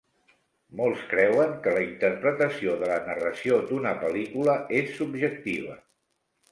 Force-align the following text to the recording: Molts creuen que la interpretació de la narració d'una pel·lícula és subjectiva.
Molts 0.79 1.03
creuen 1.11 1.53
que 1.67 1.73
la 1.75 1.83
interpretació 1.89 2.79
de 2.85 2.91
la 2.93 2.99
narració 3.11 3.61
d'una 3.69 3.93
pel·lícula 4.07 4.61
és 4.83 4.93
subjectiva. 5.01 5.83